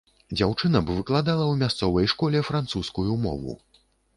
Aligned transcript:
Дзяўчына 0.37 0.79
б 0.87 0.95
выкладала 0.99 1.45
ў 1.51 1.59
мясцовай 1.65 2.09
школе 2.15 2.43
французскую 2.51 3.13
мову. 3.29 3.57